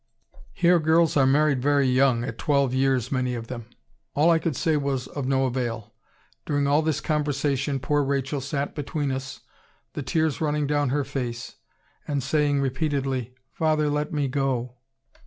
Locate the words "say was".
4.55-5.05